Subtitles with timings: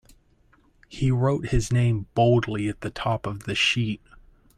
[0.89, 4.01] He wrote his name boldly at the top of the sheet.